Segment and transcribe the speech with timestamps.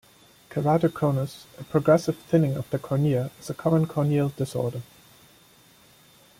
[0.49, 4.81] Keratoconus, a progressive thinning of the cornea, is a common corneal disorder.